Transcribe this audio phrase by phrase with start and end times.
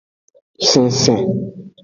[0.69, 1.17] Sensen.